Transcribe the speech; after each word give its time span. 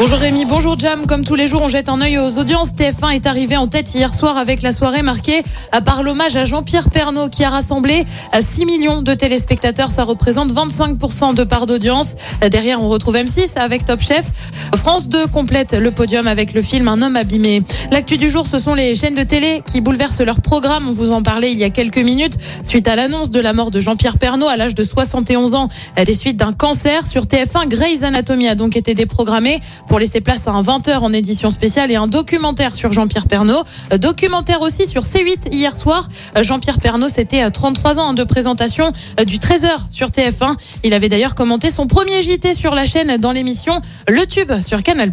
Bonjour 0.00 0.20
Rémi, 0.20 0.44
bonjour 0.44 0.78
Jam. 0.78 1.06
Comme 1.06 1.24
tous 1.24 1.34
les 1.34 1.48
jours, 1.48 1.60
on 1.60 1.66
jette 1.66 1.88
un 1.88 2.00
œil 2.00 2.18
aux 2.18 2.38
audiences. 2.38 2.70
TF1 2.70 3.16
est 3.16 3.26
arrivé 3.26 3.56
en 3.56 3.66
tête 3.66 3.92
hier 3.96 4.14
soir 4.14 4.38
avec 4.38 4.62
la 4.62 4.72
soirée 4.72 5.02
marquée 5.02 5.42
par 5.84 6.04
l'hommage 6.04 6.36
à 6.36 6.44
Jean-Pierre 6.44 6.88
Pernaud 6.88 7.28
qui 7.28 7.42
a 7.42 7.50
rassemblé 7.50 8.04
6 8.38 8.64
millions 8.64 9.02
de 9.02 9.12
téléspectateurs. 9.14 9.90
Ça 9.90 10.04
représente 10.04 10.52
25% 10.52 11.34
de 11.34 11.42
part 11.42 11.66
d'audience. 11.66 12.14
Derrière, 12.48 12.80
on 12.80 12.88
retrouve 12.88 13.16
M6 13.16 13.58
avec 13.58 13.86
Top 13.86 14.00
Chef. 14.00 14.30
France 14.76 15.08
2 15.08 15.26
complète 15.26 15.74
le 15.74 15.90
podium 15.90 16.28
avec 16.28 16.54
le 16.54 16.62
film 16.62 16.86
Un 16.86 17.02
homme 17.02 17.16
abîmé. 17.16 17.64
L'actu 17.90 18.18
du 18.18 18.28
jour, 18.28 18.46
ce 18.46 18.60
sont 18.60 18.74
les 18.74 18.94
chaînes 18.94 19.16
de 19.16 19.24
télé 19.24 19.64
qui 19.66 19.80
bouleversent 19.80 20.20
leur 20.20 20.40
programme. 20.40 20.86
On 20.86 20.92
vous 20.92 21.10
en 21.10 21.24
parlait 21.24 21.50
il 21.50 21.58
y 21.58 21.64
a 21.64 21.70
quelques 21.70 21.98
minutes 21.98 22.38
suite 22.62 22.86
à 22.86 22.94
l'annonce 22.94 23.32
de 23.32 23.40
la 23.40 23.52
mort 23.52 23.72
de 23.72 23.80
Jean-Pierre 23.80 24.18
Pernaud 24.18 24.46
à 24.46 24.56
l'âge 24.56 24.76
de 24.76 24.84
71 24.84 25.56
ans 25.56 25.66
des 25.96 26.14
suites 26.14 26.36
d'un 26.36 26.52
cancer 26.52 27.04
sur 27.04 27.24
TF1. 27.24 27.66
Grey's 27.66 28.04
Anatomy 28.04 28.46
a 28.46 28.54
donc 28.54 28.76
été 28.76 28.94
déprogrammé 28.94 29.58
pour 29.88 29.98
laisser 29.98 30.20
place 30.20 30.46
à 30.46 30.52
un 30.52 30.62
20h 30.62 30.98
en 30.98 31.12
édition 31.12 31.50
spéciale 31.50 31.90
et 31.90 31.96
un 31.96 32.06
documentaire 32.06 32.74
sur 32.74 32.92
Jean-Pierre 32.92 33.26
Pernaud. 33.26 33.62
Euh, 33.92 33.98
Documentaire 33.98 34.60
aussi 34.60 34.86
sur 34.86 35.02
C8 35.02 35.52
hier 35.52 35.76
soir. 35.76 36.06
Euh, 36.36 36.42
Jean-Pierre 36.42 36.78
Pernaud, 36.78 37.08
c'était 37.08 37.40
à 37.40 37.50
33 37.50 37.98
ans 37.98 38.12
de 38.12 38.24
présentation 38.24 38.92
euh, 39.18 39.24
du 39.24 39.38
13h 39.38 39.70
sur 39.90 40.08
TF1. 40.08 40.54
Il 40.84 40.94
avait 40.94 41.08
d'ailleurs 41.08 41.34
commenté 41.34 41.70
son 41.70 41.86
premier 41.86 42.22
JT 42.22 42.54
sur 42.54 42.74
la 42.74 42.86
chaîne 42.86 43.16
dans 43.16 43.32
l'émission 43.32 43.80
Le 44.06 44.24
Tube 44.26 44.52
sur 44.64 44.82
Canal+. 44.82 45.10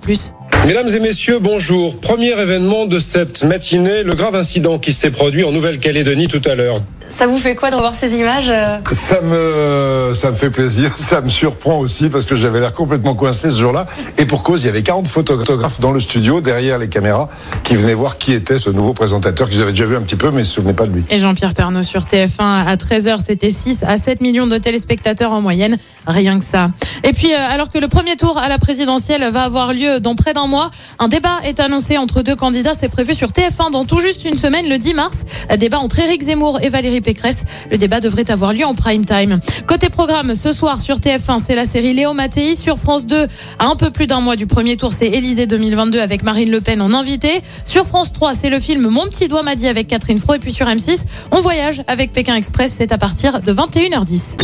Mesdames 0.68 0.90
et 0.90 1.00
messieurs, 1.00 1.40
bonjour. 1.40 1.98
Premier 1.98 2.32
événement 2.32 2.86
de 2.86 3.00
cette 3.00 3.44
matinée, 3.44 4.04
le 4.04 4.16
grave 4.16 4.36
incident 4.36 4.80
qui 4.80 4.94
s'est 4.94 5.12
produit 5.12 5.44
en 5.44 5.52
Nouvelle-Calédonie 5.52 6.28
tout 6.28 6.42
à 6.46 6.56
l'heure. 6.56 6.82
Ça 7.10 7.28
vous 7.28 7.38
fait 7.38 7.56
quoi 7.56 7.70
de 7.70 7.76
revoir 7.76 7.96
ces 7.96 8.18
images 8.18 8.50
euh 8.50 8.78
Ça 8.92 9.22
me, 9.22 10.14
ça 10.16 10.32
me 10.32 10.36
fait 10.36 10.50
plaisir, 10.50 10.94
ça 10.98 11.22
me 11.22 11.30
surprend 11.30 11.80
aussi 11.80 12.10
parce 12.10 12.26
que 12.26 12.36
j'avais 12.36 12.60
l'air 12.60 12.74
complètement 12.74 13.16
coincé 13.16 13.52
ce 13.52 13.60
jour-là. 13.60 13.86
Et 14.18 14.26
pour 14.26 14.44
cause, 14.44 14.64
il 14.64 14.66
y 14.68 14.70
avait 14.70 14.84
40 14.84 15.08
photographes 15.08 15.80
dans 15.80 15.92
le 15.92 16.00
studio, 16.00 16.42
derrière 16.42 16.80
les 16.80 16.90
caméras, 16.90 17.30
qui 17.64 17.76
venaient 17.76 17.94
voir 17.94 18.18
qui 18.18 18.34
était 18.34 18.60
ce 18.60 18.70
nouveau 18.70 18.94
présentateur 18.94 19.50
qu'ils 19.50 19.62
avaient 19.62 19.72
déjà 19.72 19.86
vu 19.86 19.96
un 19.96 20.02
petit 20.02 20.16
peu, 20.16 20.32
mais 20.32 20.38
ils 20.38 20.40
ne 20.40 20.44
se 20.46 20.54
souvenaient 20.54 20.74
pas 20.74 20.86
de 20.86 20.92
lui. 20.92 21.04
Et 21.10 21.20
Jean-Pierre 21.20 21.54
Pernaud 21.54 21.84
sur 21.84 22.02
TF1 22.02 22.66
à 22.68 22.76
13h, 22.76 23.20
c'était 23.24 23.50
6 23.50 23.84
à 23.84 23.98
7 23.98 24.22
millions 24.22 24.48
de 24.48 24.58
téléspectateurs 24.58 25.32
en 25.32 25.42
moyenne, 25.42 25.78
rien 26.08 26.40
que 26.40 26.46
ça. 26.46 26.70
Et 27.04 27.14
puis, 27.14 27.34
euh, 27.34 27.38
alors 27.50 27.70
que 27.70 27.78
le 27.78 27.88
premier 27.88 28.16
tour 28.16 28.38
à 28.38 28.50
la 28.50 28.58
présidentielle 28.58 29.30
va 29.32 29.44
avoir 29.44 29.74
lieu 29.74 30.00
dans 30.00 30.16
près 30.16 30.34
d'un 30.34 30.48
mois, 30.48 30.70
un 31.00 31.08
débat 31.08 31.40
est 31.44 31.60
annoncé 31.60 31.98
entre 31.98 32.22
deux 32.22 32.36
candidats. 32.36 32.74
C'est 32.74 32.90
prévu 32.90 33.14
sur 33.14 33.30
TF1 33.30 33.72
dans 33.72 33.86
tout 33.86 34.00
juste 34.00 34.26
une 34.26 34.36
semaine, 34.36 34.68
le 34.68 34.78
10 34.78 34.94
mars. 34.94 35.24
Un 35.50 35.58
débat 35.58 35.80
entre 35.80 36.00
Éric 36.00 36.24
Zemmour 36.24 36.60
et 36.62 36.70
Valérie 36.70 37.02
Pécresse. 37.06 37.46
Le 37.72 37.78
débat 37.78 38.02
devrait 38.02 38.30
avoir 38.30 38.52
lieu 38.52 38.66
en 38.66 38.74
prime 38.74 39.06
time. 39.06 39.40
Côté 39.68 39.90
programme, 39.90 40.36
ce 40.36 40.52
soir 40.52 40.82
sur 40.82 40.98
TF1, 40.98 41.40
c'est 41.40 41.56
la 41.56 41.66
série 41.66 41.94
Léo 41.94 42.14
Mattei. 42.14 42.56
Sur 42.56 42.78
France 42.78 43.06
2, 43.06 43.28
à 43.60 43.66
un 43.68 43.76
peu 43.76 43.92
plus 43.92 44.08
d'un 44.08 44.20
mois 44.20 44.36
du 44.36 44.48
premier 44.48 44.76
tour, 44.76 44.92
c'est 44.92 45.08
Élysée 45.08 45.46
2022 45.46 46.00
avec 46.00 46.24
Marine 46.24 46.52
Le 46.52 46.60
Pen 46.60 46.82
en 46.82 46.94
invité. 46.94 47.30
Sur 47.64 47.86
France 47.86 48.12
3, 48.12 48.36
c'est 48.36 48.50
le 48.50 48.60
film 48.60 48.88
Mon 48.90 49.08
petit 49.08 49.28
doigt 49.28 49.44
m'a 49.44 49.56
dit 49.56 49.68
avec 49.68 49.88
Catherine 49.88 50.20
Fro. 50.20 50.34
Et 50.34 50.40
puis 50.40 50.52
sur 50.52 50.66
M6, 50.66 51.06
on 51.32 51.40
voyage 51.40 51.82
avec 51.88 52.12
Pékin 52.12 52.36
Express. 52.36 52.74
C'est 52.76 52.92
à 52.92 52.98
partir 52.98 53.42
de 53.42 53.54
21h10. 53.54 54.38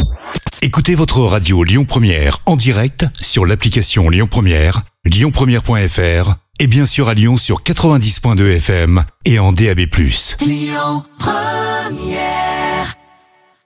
Écoutez 0.61 0.93
votre 0.93 1.21
radio 1.21 1.63
Lyon 1.63 1.85
Première 1.85 2.37
en 2.45 2.55
direct 2.55 3.07
sur 3.19 3.47
l'application 3.47 4.09
Lyon 4.09 4.27
Première, 4.29 4.83
lyonpremière.fr 5.05 6.35
et 6.59 6.67
bien 6.67 6.85
sûr 6.85 7.09
à 7.09 7.15
Lyon 7.15 7.37
sur 7.37 7.63
90.2 7.63 8.57
FM 8.57 9.03
et 9.25 9.39
en 9.39 9.51
DAB+. 9.51 9.87